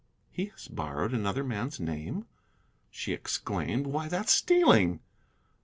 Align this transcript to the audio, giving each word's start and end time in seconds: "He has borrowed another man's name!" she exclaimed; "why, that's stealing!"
"He 0.31 0.45
has 0.45 0.67
borrowed 0.67 1.13
another 1.13 1.43
man's 1.43 1.79
name!" 1.79 2.25
she 2.89 3.13
exclaimed; 3.13 3.85
"why, 3.85 4.07
that's 4.07 4.31
stealing!" 4.33 4.99